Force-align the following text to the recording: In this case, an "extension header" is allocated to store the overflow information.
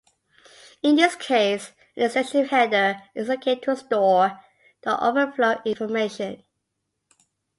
In 0.81 0.95
this 0.95 1.13
case, 1.15 1.73
an 1.95 2.01
"extension 2.05 2.45
header" 2.45 3.03
is 3.13 3.29
allocated 3.29 3.61
to 3.65 3.75
store 3.75 4.39
the 4.81 4.99
overflow 4.99 5.61
information. 5.63 6.41